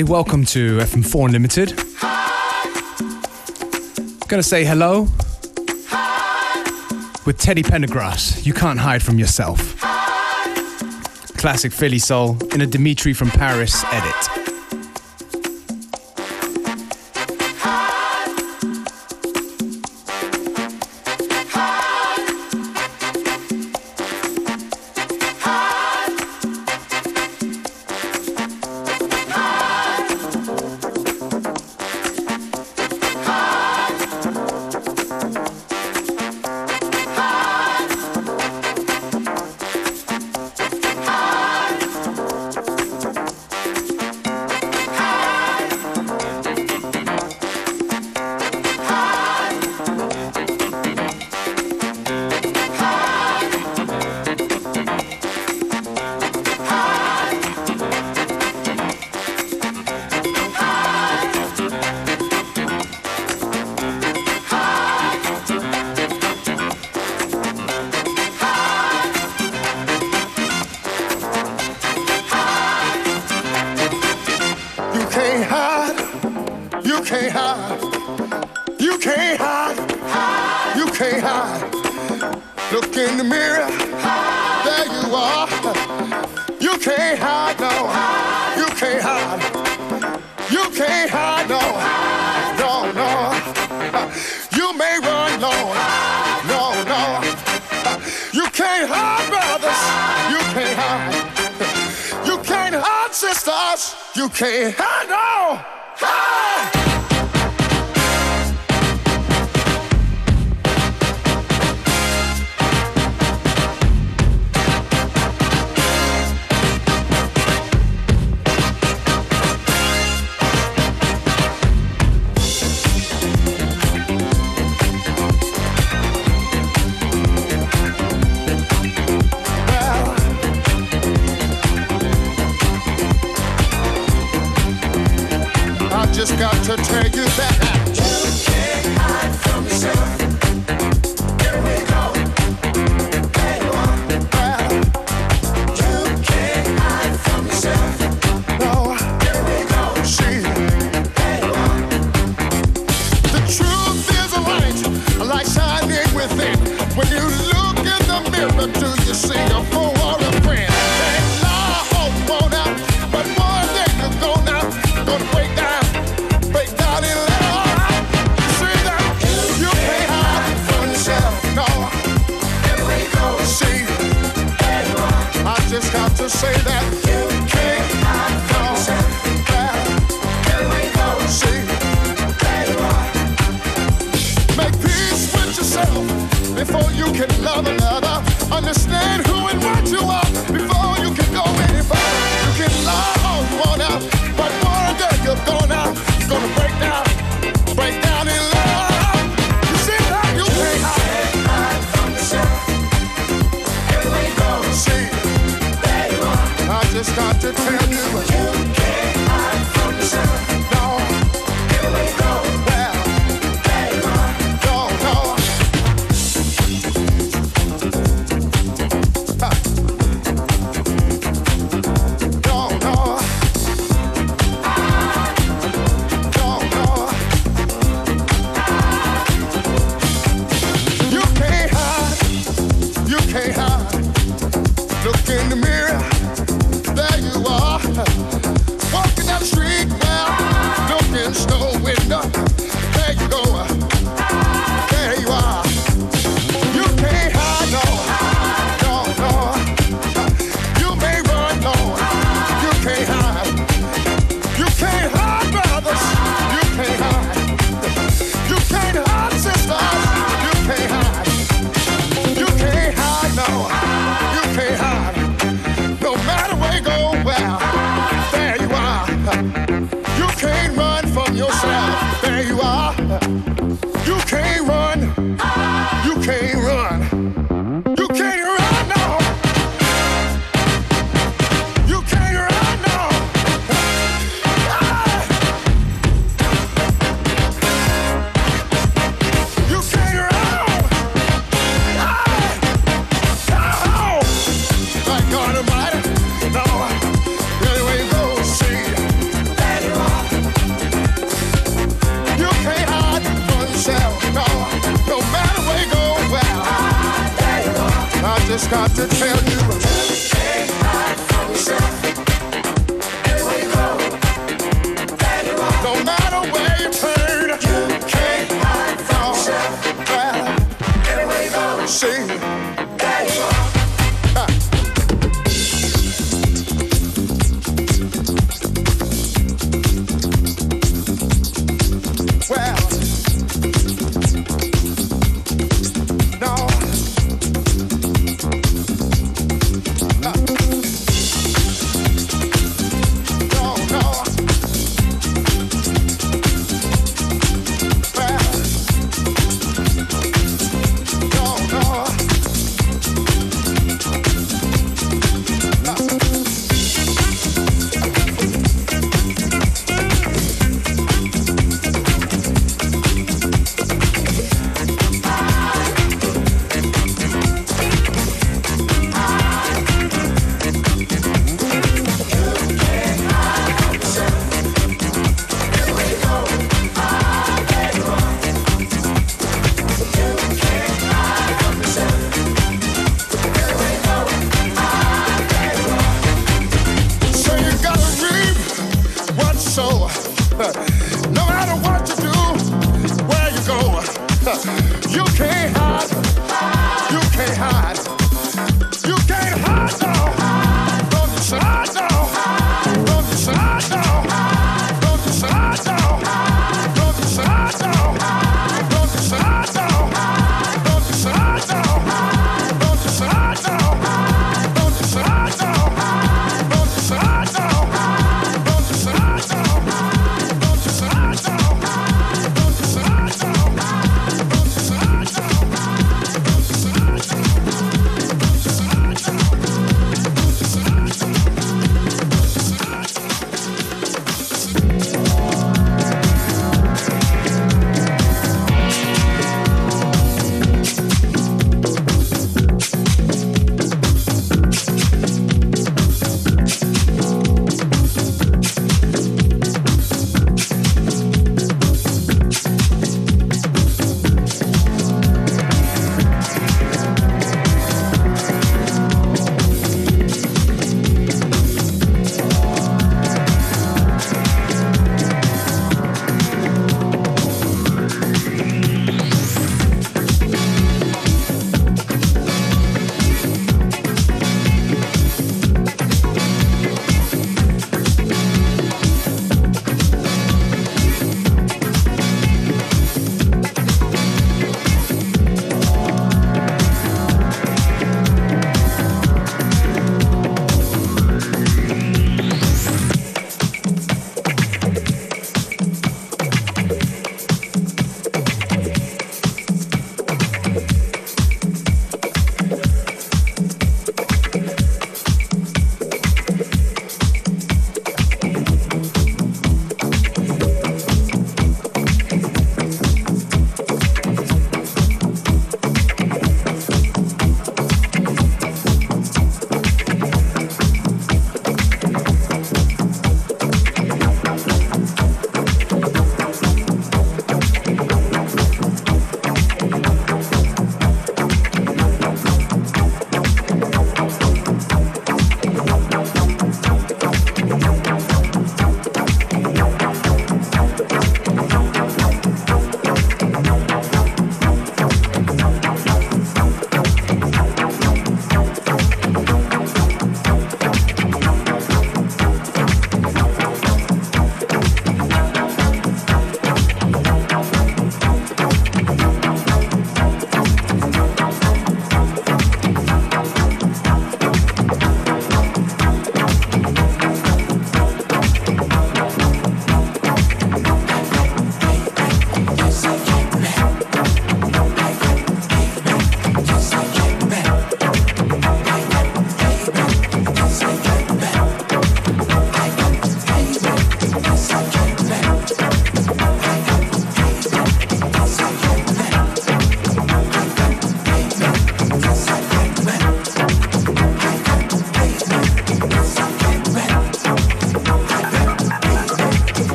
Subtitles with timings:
[0.00, 1.76] Hi, welcome to FM4 Unlimited.
[4.28, 5.02] Gonna say hello
[7.26, 8.46] with Teddy Pendergrass.
[8.46, 9.78] You can't hide from yourself.
[11.36, 14.39] Classic Philly soul in a Dimitri from Paris edit.
[77.10, 77.80] can't hide.
[78.78, 79.76] You can't hide.
[80.14, 80.76] hide.
[80.78, 81.60] You can't hide.
[82.70, 83.66] Look in the mirror.
[83.98, 84.62] Hide.
[84.66, 85.48] There you are.
[86.60, 87.74] You can't hide, no.
[87.90, 88.58] Hide.
[88.60, 89.42] You can't hide.
[90.54, 91.64] You can't hide, no.
[92.62, 93.10] No, no.
[94.56, 95.54] You may run, no.
[96.46, 97.02] No, no.
[98.32, 99.82] You can't hide, brothers.
[100.30, 102.24] You can't hide.
[102.24, 103.96] You can't hide, sisters.
[104.14, 105.79] You can't hide, no.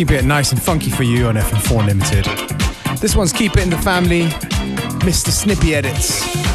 [0.00, 2.24] Keep it nice and funky for you on FM4 Unlimited.
[3.00, 4.22] This one's Keep It in the Family,
[5.02, 5.28] Mr.
[5.28, 6.49] Snippy Edits.